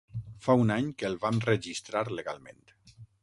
Fa 0.45 0.53
un 0.61 0.71
any 0.75 0.87
que 1.01 1.07
el 1.09 1.17
vam 1.27 1.37
registrar 1.49 2.03
legalment. 2.21 2.65